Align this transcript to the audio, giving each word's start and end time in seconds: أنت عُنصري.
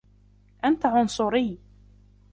أنت 0.65 0.85
عُنصري. 0.85 1.57